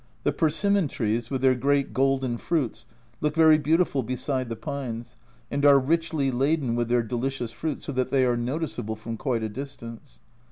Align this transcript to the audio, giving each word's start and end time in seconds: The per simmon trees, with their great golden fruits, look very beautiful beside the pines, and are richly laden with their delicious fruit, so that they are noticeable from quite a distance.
The 0.23 0.31
per 0.31 0.49
simmon 0.49 0.87
trees, 0.87 1.29
with 1.29 1.43
their 1.43 1.53
great 1.53 1.93
golden 1.93 2.39
fruits, 2.39 2.87
look 3.19 3.35
very 3.35 3.59
beautiful 3.59 4.01
beside 4.01 4.49
the 4.49 4.55
pines, 4.55 5.15
and 5.51 5.63
are 5.63 5.77
richly 5.77 6.31
laden 6.31 6.73
with 6.73 6.87
their 6.89 7.03
delicious 7.03 7.51
fruit, 7.51 7.83
so 7.83 7.91
that 7.91 8.09
they 8.09 8.25
are 8.25 8.35
noticeable 8.35 8.95
from 8.95 9.15
quite 9.15 9.43
a 9.43 9.47
distance. 9.49 10.19